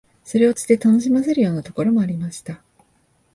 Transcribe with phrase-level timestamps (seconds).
[0.23, 2.63] それを釣って楽しませるようなところもありました